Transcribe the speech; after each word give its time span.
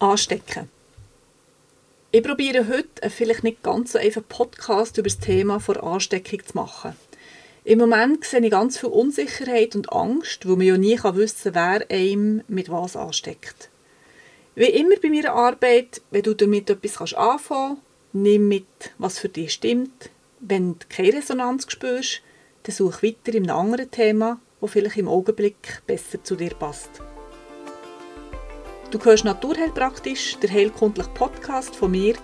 Anstecken. 0.00 0.68
Ich 2.12 2.22
probiere 2.22 2.68
heute 2.68 3.02
einen 3.02 3.10
vielleicht 3.10 3.42
nicht 3.42 3.64
ganz 3.64 3.92
so 3.92 3.98
einfachen 3.98 4.24
Podcast 4.28 4.96
über 4.96 5.08
das 5.08 5.18
Thema 5.18 5.58
vor 5.58 5.82
Ansteckung 5.82 6.40
zu 6.46 6.56
machen. 6.56 6.94
Im 7.64 7.80
Moment 7.80 8.24
sehe 8.24 8.40
ich 8.40 8.50
ganz 8.50 8.78
viel 8.78 8.90
Unsicherheit 8.90 9.74
und 9.74 9.92
Angst, 9.92 10.48
wo 10.48 10.54
man 10.54 10.66
ja 10.66 10.78
nie 10.78 10.96
wissen 11.02 11.52
kann, 11.52 11.82
wer 11.88 11.90
einem 11.90 12.44
mit 12.46 12.70
was 12.70 12.94
ansteckt. 12.94 13.70
Wie 14.54 14.66
immer 14.66 14.96
bei 15.02 15.10
meiner 15.10 15.34
Arbeit, 15.34 16.00
wenn 16.12 16.22
du 16.22 16.34
damit 16.34 16.70
etwas 16.70 17.14
anfangen 17.14 17.38
kannst, 17.48 17.82
nimm 18.12 18.46
mit, 18.46 18.66
was 18.98 19.18
für 19.18 19.28
dich 19.28 19.52
stimmt. 19.52 20.10
Wenn 20.38 20.78
du 20.78 20.86
keine 20.88 21.14
Resonanz 21.14 21.66
spürst, 21.68 22.22
dann 22.62 22.74
such 22.74 23.02
weiter 23.02 23.34
in 23.34 23.50
einem 23.50 23.56
anderen 23.56 23.90
Thema, 23.90 24.40
das 24.60 24.70
vielleicht 24.70 24.96
im 24.96 25.08
Augenblick 25.08 25.82
besser 25.88 26.22
zu 26.22 26.36
dir 26.36 26.50
passt. 26.50 27.02
Du 28.90 28.98
hörst 29.04 29.26
Naturheilpraktisch, 29.26 30.38
der 30.38 30.50
heilkundliche 30.50 31.10
Podcast 31.10 31.76
von 31.76 31.90
mir, 31.90 32.14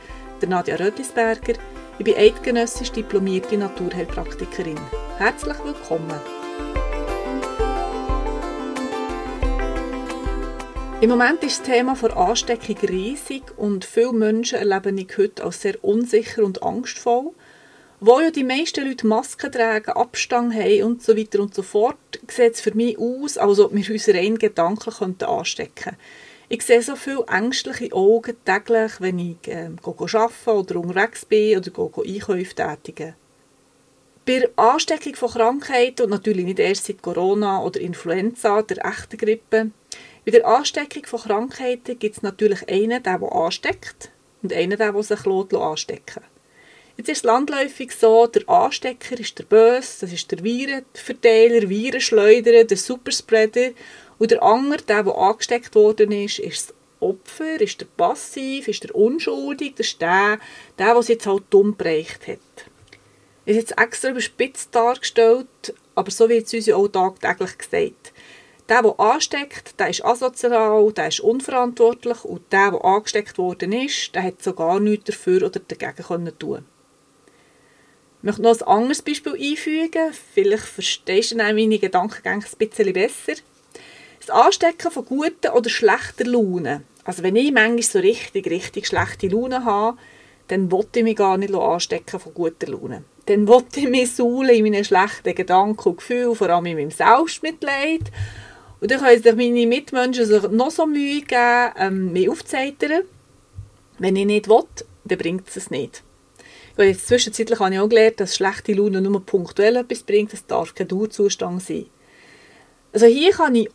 der 0.40 0.48
Nadja 0.48 0.76
Rötlisberger. 0.76 1.52
Ich 1.98 2.04
bin 2.06 2.16
eidgenössisch 2.16 2.90
diplomierte 2.90 3.58
Naturheilpraktikerin. 3.58 4.80
Herzlich 5.18 5.62
willkommen. 5.62 6.18
Im 11.02 11.10
Moment 11.10 11.44
ist 11.44 11.60
das 11.60 11.66
Thema 11.66 11.94
der 12.00 12.16
Ansteckung 12.16 12.78
riesig 12.88 13.42
und 13.58 13.84
viele 13.84 14.14
Menschen 14.14 14.58
erleben 14.58 14.96
ich 14.96 15.18
heute 15.18 15.44
als 15.44 15.60
sehr 15.60 15.84
unsicher 15.84 16.44
und 16.44 16.62
angstvoll. 16.62 17.32
Wo 18.00 18.20
ja 18.20 18.30
die 18.30 18.42
meisten 18.42 18.88
Leute 18.88 19.06
Masken 19.06 19.52
tragen, 19.52 19.92
Abstand 19.92 20.54
haben 20.54 20.82
und 20.84 21.02
so 21.02 21.14
weiter 21.14 21.40
und 21.40 21.54
so 21.54 21.62
fort, 21.62 21.98
sieht 22.26 22.54
es 22.54 22.62
für 22.62 22.74
mich 22.74 22.98
aus, 22.98 23.36
als 23.36 23.58
ob 23.60 23.74
wir 23.74 23.90
uns 23.90 24.08
rein 24.08 24.38
gedanklich 24.38 25.02
anstecken 25.02 25.74
könnten. 25.74 26.00
Ich 26.48 26.62
sehe 26.62 26.82
so 26.82 26.94
viele 26.94 27.24
ängstliche 27.26 27.92
Augen 27.94 28.36
täglich, 28.44 28.92
wenn 29.00 29.18
ich 29.18 29.48
äh, 29.48 29.70
arbeite 29.82 30.50
oder 30.50 30.76
unterwegs 30.76 31.24
bin 31.24 31.58
oder 31.58 31.70
Einkäufe 32.04 32.54
tätige. 32.54 33.14
Bei 34.26 34.40
der 34.40 34.50
Ansteckung 34.56 35.14
von 35.14 35.30
Krankheiten, 35.30 36.04
und 36.04 36.10
natürlich 36.10 36.44
nicht 36.44 36.58
erst 36.58 36.84
seit 36.84 37.02
Corona 37.02 37.62
oder 37.62 37.80
Influenza, 37.80 38.62
der 38.62 38.84
echten 38.84 39.16
Grippe, 39.16 39.70
bei 40.24 40.30
der 40.30 40.46
Ansteckung 40.46 41.04
von 41.06 41.20
Krankheiten 41.20 41.98
gibt 41.98 42.16
es 42.16 42.22
natürlich 42.22 42.68
einen, 42.68 43.02
der, 43.02 43.18
der 43.18 43.32
ansteckt 43.32 44.10
und 44.42 44.52
einen, 44.52 44.78
der, 44.78 44.92
der 44.92 45.02
sich 45.02 45.26
anstecken 45.26 46.22
lässt. 46.22 46.34
Jetzt 46.96 47.08
ist 47.08 47.16
es 47.18 47.22
landläufig 47.24 47.90
so, 47.92 48.26
der 48.28 48.48
Anstecker 48.48 49.18
ist 49.18 49.38
der 49.38 49.44
Böse, 49.44 50.00
das 50.02 50.12
ist 50.12 50.30
der 50.30 50.44
Virenverteiler, 50.44 51.68
Virenschleuderer, 51.68 52.64
der 52.64 52.76
Superspreader 52.76 53.70
und 54.18 54.30
der 54.30 54.42
andere, 54.42 54.82
der, 54.82 55.02
der 55.02 55.16
angesteckt 55.16 55.74
worden 55.74 56.12
ist, 56.12 56.38
ist 56.38 56.70
das 56.70 56.74
Opfer, 57.00 57.60
ist 57.60 57.80
der 57.80 57.86
Passiv, 57.96 58.68
ist 58.68 58.84
der 58.84 58.94
Unschuldig, 58.94 59.74
das 59.76 59.88
ist 59.88 60.00
der, 60.00 60.38
der, 60.78 60.86
der 60.86 60.96
es 60.96 61.08
jetzt 61.08 61.26
halt 61.26 61.44
dumm 61.50 61.76
bereicht 61.76 62.26
hat. 62.26 62.38
Es 63.46 63.56
ist 63.56 63.70
jetzt 63.70 63.78
extra 63.78 64.10
überspitzt 64.10 64.74
dargestellt, 64.74 65.74
aber 65.94 66.10
so 66.10 66.28
wird 66.28 66.46
es 66.46 66.54
uns 66.54 66.66
ja 66.66 66.76
auch 66.76 66.88
tagtäglich 66.88 67.58
gesagt. 67.58 68.12
Der, 68.70 68.80
der 68.80 68.98
ansteckt, 68.98 69.78
der 69.78 69.90
ist 69.90 70.04
asozial, 70.04 70.90
der 70.92 71.08
ist 71.08 71.20
unverantwortlich 71.20 72.24
und 72.24 72.50
der, 72.50 72.70
der 72.70 72.84
angesteckt 72.84 73.36
worden 73.36 73.72
ist, 73.72 74.14
der 74.14 74.22
hat 74.22 74.42
sogar 74.42 74.80
nichts 74.80 75.04
dafür 75.04 75.42
oder 75.44 75.60
dagegen 75.60 76.02
können 76.02 76.38
tun. 76.38 76.64
Ich 78.18 78.26
möchte 78.26 78.40
noch 78.40 78.58
ein 78.58 78.66
anderes 78.66 79.02
Beispiel 79.02 79.34
einfügen. 79.34 80.14
Vielleicht 80.32 80.64
verstehst 80.64 81.32
du 81.32 81.36
meine 81.36 81.78
Gedanken 81.78 82.26
ein 82.26 82.42
bisschen 82.56 82.92
besser. 82.94 83.34
Das 84.26 84.34
Anstecken 84.34 84.90
von 84.90 85.04
guten 85.04 85.50
oder 85.54 85.68
schlechten 85.68 86.28
Laune. 86.28 86.82
Also 87.04 87.22
wenn 87.22 87.36
ich 87.36 87.52
manchmal 87.52 87.82
so 87.82 87.98
richtig, 87.98 88.46
richtig 88.46 88.86
schlechte 88.86 89.28
Laune 89.28 89.66
habe, 89.66 89.98
dann 90.48 90.70
wollte 90.70 91.00
ich 91.00 91.04
mich 91.04 91.16
gar 91.16 91.36
nicht 91.36 91.54
anstecken 91.54 92.18
von 92.18 92.32
guter 92.32 92.68
Laune. 92.68 93.04
Dann 93.26 93.46
wollte 93.46 93.80
ich 93.80 93.88
mich 93.88 94.14
saulen 94.14 94.48
in 94.48 94.62
meinen 94.62 94.84
schlechten 94.84 95.34
Gedanken 95.34 95.88
und 95.90 95.98
Gefühlen, 95.98 96.34
vor 96.34 96.48
allem 96.48 96.64
in 96.64 96.76
meinem 96.76 96.90
Selbstmitleid. 96.90 98.00
Und 98.80 98.90
dann 98.90 99.00
können 99.00 99.22
sich 99.22 99.34
meine 99.34 99.66
Mitmenschen 99.66 100.24
sich 100.24 100.42
noch 100.44 100.70
so 100.70 100.86
Mühe 100.86 101.20
geben, 101.20 101.72
ähm, 101.76 102.12
mich 102.12 102.30
aufzuheitern. 102.30 103.02
Wenn 103.98 104.16
ich 104.16 104.24
nicht 104.24 104.48
will, 104.48 104.64
dann 105.04 105.18
bringt 105.18 105.54
es 105.54 105.70
nicht. 105.70 106.02
Weil 106.76 106.88
jetzt 106.88 107.08
zwischenzeitlich 107.08 107.60
habe 107.60 107.74
ich 107.74 107.80
auch 107.80 107.88
gelernt, 107.90 108.20
dass 108.20 108.36
schlechte 108.36 108.72
Laune 108.72 109.02
nur 109.02 109.24
punktuell 109.24 109.76
etwas 109.76 110.02
bringt. 110.02 110.32
Das 110.32 110.46
darf 110.46 110.74
kein 110.74 110.88
Dauerzustand 110.88 111.62
sein. 111.62 111.86
Also 112.90 113.04
hier 113.04 113.32
kann 113.32 113.54
ich 113.54 113.68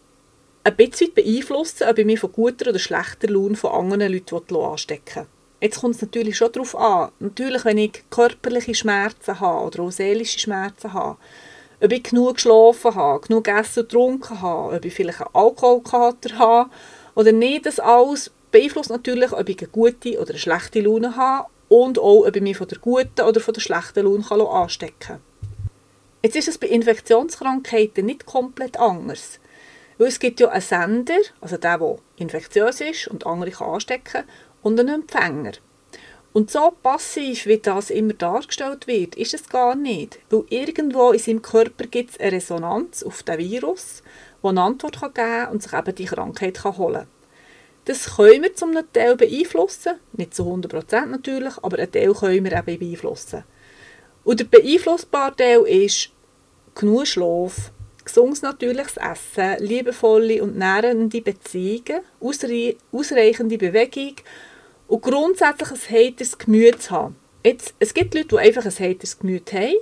ein 0.69 0.75
bisschen 0.75 1.13
beeinflussen, 1.13 1.87
ob 1.89 1.97
ich 1.97 2.05
mich 2.05 2.19
von 2.19 2.31
guter 2.31 2.69
oder 2.69 2.79
schlechter 2.79 3.27
Laune 3.27 3.55
von 3.55 3.71
anderen 3.71 4.13
Leuten 4.13 4.55
anstecken 4.55 5.27
Jetzt 5.61 5.81
kommt 5.81 5.95
es 5.95 6.01
natürlich 6.01 6.37
schon 6.37 6.53
darauf 6.53 6.73
an. 6.75 7.11
Natürlich, 7.19 7.65
wenn 7.65 7.77
ich 7.77 8.03
körperliche 8.09 8.73
Schmerzen 8.73 9.39
habe 9.41 9.65
oder 9.65 9.83
auch 9.83 9.91
seelische 9.91 10.39
Schmerzen 10.39 10.93
habe, 10.93 11.17
ob 11.81 11.91
ich 11.91 12.03
genug 12.03 12.35
geschlafen 12.35 12.95
habe, 12.95 13.27
genug 13.27 13.43
gegessen 13.43 13.81
und 13.81 13.89
getrunken 13.89 14.41
habe, 14.41 14.75
ob 14.75 14.85
ich 14.85 14.93
vielleicht 14.93 15.19
einen 15.19 15.33
Alkoholkater 15.33 16.37
habe 16.37 16.69
oder 17.15 17.33
nicht, 17.33 17.65
das 17.65 17.79
alles 17.79 18.31
beeinflusst 18.51 18.89
natürlich, 18.89 19.33
ob 19.33 19.49
ich 19.49 19.59
eine 19.59 19.67
gute 19.67 20.17
oder 20.17 20.29
eine 20.29 20.39
schlechte 20.39 20.79
Laune 20.79 21.15
habe 21.17 21.49
und 21.67 21.99
auch, 21.99 22.25
ob 22.25 22.35
ich 22.35 22.41
mich 22.41 22.57
von 22.57 22.67
der 22.67 22.79
guten 22.79 23.21
oder 23.21 23.41
von 23.41 23.53
der 23.53 23.61
schlechten 23.61 24.05
Laune 24.05 24.49
anstecken 24.49 24.99
kann. 24.99 25.21
Jetzt 26.23 26.35
ist 26.35 26.47
es 26.47 26.57
bei 26.57 26.67
Infektionskrankheiten 26.67 28.05
nicht 28.05 28.25
komplett 28.25 28.77
anders. 28.77 29.39
Weil 29.99 30.07
es 30.07 30.19
gibt 30.19 30.39
ja 30.39 30.47
einen 30.47 30.61
Sender, 30.61 31.19
also 31.41 31.57
der, 31.57 31.77
der 31.77 31.97
infektiös 32.15 32.81
ist 32.81 33.07
und 33.09 33.27
andere 33.27 33.51
kann 33.51 33.69
anstecken 33.69 34.23
und 34.63 34.79
einen 34.79 35.01
Empfänger. 35.01 35.51
Und 36.31 36.49
so 36.49 36.71
passiv, 36.81 37.47
wie 37.47 37.57
das 37.57 37.89
immer 37.89 38.13
dargestellt 38.13 38.87
wird, 38.87 39.15
ist 39.15 39.33
es 39.33 39.49
gar 39.49 39.75
nicht. 39.75 40.19
Weil 40.29 40.45
irgendwo 40.49 41.11
in 41.11 41.19
seinem 41.19 41.41
Körper 41.41 41.85
gibt 41.85 42.11
es 42.11 42.19
eine 42.19 42.31
Resonanz 42.33 43.03
auf 43.03 43.23
den 43.23 43.39
Virus, 43.39 44.01
die 44.41 44.47
eine 44.47 44.61
Antwort 44.61 45.01
geben 45.01 45.13
kann 45.13 45.51
und 45.51 45.63
sich 45.63 45.73
eben 45.73 45.95
die 45.95 46.05
Krankheit 46.05 46.63
holen 46.63 46.93
kann. 46.93 47.07
Das 47.83 48.15
können 48.15 48.43
wir 48.43 48.55
zum 48.55 48.73
Teil 48.93 49.17
beeinflussen, 49.17 49.95
nicht 50.13 50.33
zu 50.33 50.43
100% 50.43 51.07
natürlich, 51.07 51.57
aber 51.61 51.77
einen 51.77 51.91
Teil 51.91 52.13
können 52.13 52.45
wir 52.45 52.53
eben 52.53 52.79
beeinflussen. 52.79 53.43
Und 54.23 54.39
der 54.39 54.45
beeinflussbare 54.45 55.35
Teil 55.35 55.61
ist 55.61 56.11
genug 56.75 57.07
Schlaf, 57.07 57.71
gesundes 58.09 58.41
natürliches 58.41 58.97
Essen, 58.97 59.63
liebevolle 59.65 60.43
und 60.43 60.57
nährende 60.57 61.21
Beziehungen, 61.21 62.01
ausreichende 62.19 63.57
Bewegung 63.57 64.15
und 64.87 65.01
grundsätzlich 65.01 65.71
ein 65.71 65.95
heiteres 65.95 66.37
Gemüt 66.37 66.81
zu 66.81 66.91
haben. 66.91 67.15
Jetzt, 67.45 67.73
es 67.79 67.93
gibt 67.93 68.15
Leute, 68.15 68.27
die 68.27 68.37
einfach 68.37 68.65
ein 68.65 68.79
heiteres 68.79 69.19
Gemüt 69.19 69.53
haben, 69.53 69.75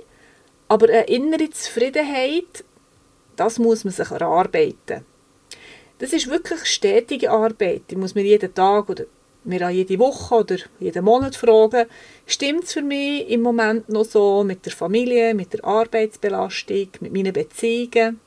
aber 0.68 0.88
eine 0.88 1.04
innere 1.04 1.50
Zufriedenheit, 1.50 2.64
das 3.36 3.58
muss 3.58 3.84
man 3.84 3.92
sich 3.92 4.10
erarbeiten. 4.10 5.04
Das 5.98 6.12
ist 6.12 6.30
wirklich 6.30 6.64
stetige 6.66 7.30
Arbeit. 7.30 7.82
Ich 7.88 7.96
muss 7.96 8.14
mir 8.14 8.22
jeden 8.22 8.54
Tag 8.54 8.88
oder 8.88 9.04
mir 9.44 9.66
auch 9.66 9.70
jede 9.70 9.98
Woche 9.98 10.34
oder 10.34 10.56
jeden 10.80 11.04
Monat 11.04 11.36
fragen, 11.36 11.86
stimmt 12.26 12.64
es 12.64 12.72
für 12.72 12.82
mich 12.82 13.28
im 13.28 13.42
Moment 13.42 13.88
noch 13.88 14.04
so 14.04 14.44
mit 14.44 14.64
der 14.66 14.72
Familie, 14.72 15.34
mit 15.34 15.52
der 15.52 15.64
Arbeitsbelastung, 15.64 16.88
mit 17.00 17.12
meinen 17.12 17.32
Beziehungen? 17.32 18.20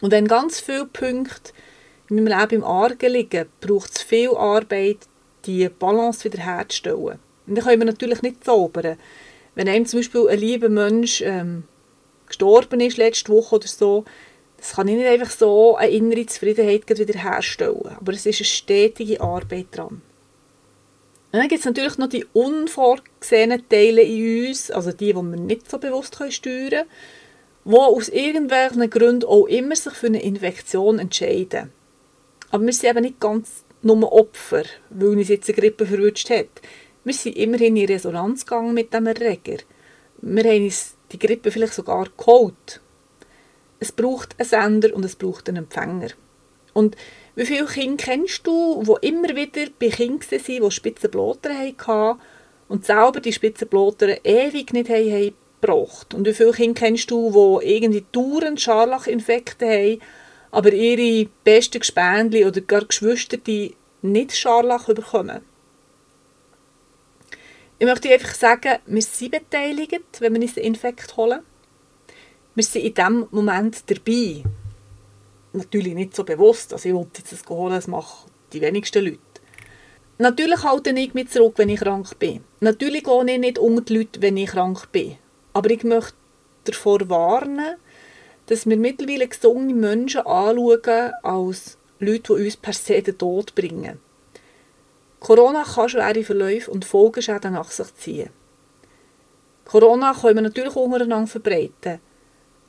Und 0.00 0.10
wenn 0.10 0.28
ganz 0.28 0.60
viele 0.60 0.86
Punkte 0.86 1.52
in 2.08 2.16
meinem 2.16 2.38
Leben 2.38 2.56
im 2.56 2.64
Argen 2.64 3.12
liegen, 3.12 3.46
braucht 3.60 3.96
es 3.96 4.02
viel 4.02 4.30
Arbeit, 4.30 4.98
die 5.44 5.68
Balance 5.68 6.24
wiederherzustellen. 6.24 7.18
Und 7.46 7.54
dann 7.54 7.64
können 7.64 7.80
wir 7.80 7.86
natürlich 7.86 8.22
nicht 8.22 8.44
zaubern. 8.44 8.96
Wenn 9.54 9.68
einem 9.68 9.86
zum 9.86 10.00
Beispiel 10.00 10.28
ein 10.28 10.38
lieber 10.38 10.68
Mensch 10.68 11.22
ähm, 11.22 11.64
gestorben 12.26 12.80
ist 12.80 12.98
letzte 12.98 13.32
Woche 13.32 13.56
oder 13.56 13.66
so, 13.66 14.04
das 14.66 14.74
kann 14.74 14.88
ich 14.88 14.96
nicht 14.96 15.06
einfach 15.06 15.30
so 15.30 15.76
eine 15.76 15.92
innere 15.92 16.26
Zufriedenheit 16.26 16.88
wiederherstellen. 16.88 17.96
Aber 18.00 18.12
es 18.12 18.26
ist 18.26 18.40
eine 18.40 18.46
stetige 18.46 19.20
Arbeit 19.20 19.66
dran. 19.70 20.02
Und 21.30 21.40
dann 21.40 21.46
gibt 21.46 21.60
es 21.60 21.66
natürlich 21.66 21.98
noch 21.98 22.08
die 22.08 22.26
unvorgesehenen 22.32 23.68
Teile 23.68 24.02
in 24.02 24.48
uns, 24.48 24.72
also 24.72 24.90
die, 24.90 25.12
die 25.12 25.14
wir 25.14 25.22
nicht 25.22 25.70
so 25.70 25.78
bewusst 25.78 26.16
steuern 26.16 26.32
können, 26.42 26.84
die 27.64 27.76
aus 27.76 28.08
irgendwelchen 28.08 28.90
Gründen 28.90 29.28
auch 29.28 29.46
immer 29.46 29.76
sich 29.76 29.92
für 29.92 30.08
eine 30.08 30.22
Infektion 30.22 30.98
entscheiden. 30.98 31.70
Aber 32.50 32.66
wir 32.66 32.72
sind 32.72 32.90
eben 32.90 33.02
nicht 33.02 33.20
ganz 33.20 33.64
nur 33.82 34.12
Opfer, 34.12 34.64
weil 34.90 35.10
uns 35.10 35.28
jetzt 35.28 35.48
eine 35.48 35.58
Grippe 35.58 35.86
verwünscht 35.86 36.28
hat. 36.28 36.48
Wir 37.04 37.14
sind 37.14 37.36
immerhin 37.36 37.76
in 37.76 37.86
Resonanz 37.86 38.44
gegangen 38.44 38.74
mit 38.74 38.92
dem 38.92 39.06
Erreger. 39.06 39.58
Wir 40.22 40.42
haben 40.42 40.64
uns 40.64 40.96
die 41.12 41.20
Grippe 41.20 41.52
vielleicht 41.52 41.74
sogar 41.74 42.08
geholt. 42.16 42.80
Es 43.78 43.92
braucht 43.92 44.34
einen 44.38 44.48
Sender 44.48 44.94
und 44.94 45.04
es 45.04 45.16
braucht 45.16 45.48
einen 45.48 45.64
Empfänger. 45.64 46.08
Und 46.72 46.96
wie 47.34 47.46
viele 47.46 47.66
Kinder 47.66 48.02
kennst 48.02 48.46
du, 48.46 48.82
die 48.82 49.08
immer 49.08 49.34
wieder 49.34 49.70
bei 49.78 49.88
Kindern 49.88 50.20
waren, 50.30 50.62
die 50.62 50.70
Spitzenblotter 50.70 51.54
hatten 51.54 52.20
und 52.68 52.84
selber 52.84 53.20
die 53.20 53.32
Spitzenblotter 53.32 54.24
ewig 54.24 54.72
nicht 54.72 54.88
haben 54.88 55.34
gebracht? 55.60 56.14
Und 56.14 56.26
wie 56.26 56.34
viele 56.34 56.52
Kinder 56.52 56.80
kennst 56.80 57.10
du, 57.10 57.60
die 57.60 57.74
irgendwie 57.74 58.04
dauernd 58.12 58.60
Scharlachinfekte 58.60 59.66
haben, 59.66 60.00
aber 60.50 60.72
ihre 60.72 61.28
besten 61.44 61.80
Gespendli 61.80 62.44
oder 62.44 62.60
gar 62.60 62.84
Geschwister 62.84 63.36
die 63.36 63.74
nicht 64.02 64.36
Scharlach 64.36 64.86
bekommen. 64.86 65.42
Ich 67.78 67.86
möchte 67.86 68.10
einfach 68.10 68.34
sagen, 68.34 68.78
wir 68.86 69.02
sind 69.02 69.32
beteiligt, 69.32 70.00
wenn 70.20 70.34
wir 70.34 70.40
uns 70.40 70.54
den 70.54 70.64
Infekt 70.64 71.16
holen. 71.16 71.40
Wir 72.56 72.64
sind 72.64 72.86
in 72.86 72.94
diesem 72.94 73.26
Moment 73.32 73.84
dabei. 73.90 74.42
Natürlich 75.52 75.92
nicht 75.92 76.16
so 76.16 76.24
bewusst, 76.24 76.72
also 76.72 76.88
ich 76.88 76.94
wollte 76.94 77.18
jetzt 77.18 77.32
das 77.32 77.46
holen, 77.50 77.74
das 77.74 77.86
machen 77.86 78.30
die 78.50 78.62
wenigsten 78.62 79.04
Leute. 79.04 79.18
Natürlich 80.16 80.62
halte 80.62 80.88
ich 80.88 81.12
mich 81.12 81.28
zurück, 81.28 81.52
wenn 81.56 81.68
ich 81.68 81.80
krank 81.80 82.18
bin. 82.18 82.42
Natürlich 82.60 83.04
gehe 83.04 83.30
ich 83.30 83.38
nicht 83.38 83.58
unter 83.58 83.82
die 83.82 83.98
Leute, 83.98 84.22
wenn 84.22 84.38
ich 84.38 84.48
krank 84.48 84.90
bin. 84.90 85.18
Aber 85.52 85.68
ich 85.68 85.84
möchte 85.84 86.14
davor 86.64 87.06
warnen, 87.10 87.76
dass 88.46 88.66
wir 88.66 88.78
mittlerweile 88.78 89.28
gesunde 89.28 89.74
Menschen 89.74 90.22
anschauen 90.22 91.12
als 91.22 91.76
Leute, 91.98 92.36
die 92.36 92.44
uns 92.46 92.56
per 92.56 92.72
se 92.72 93.02
den 93.02 93.18
Tod 93.18 93.54
bringen. 93.54 94.00
Corona 95.20 95.64
kann 95.64 95.90
schwere 95.90 96.24
Verläufe 96.24 96.70
und 96.70 96.86
Folgeschäden 96.86 97.52
nach 97.52 97.70
sich 97.70 97.94
ziehen. 97.96 98.30
Corona 99.66 100.14
können 100.14 100.36
wir 100.36 100.42
natürlich 100.42 100.74
untereinander 100.74 101.26
verbreiten, 101.26 102.00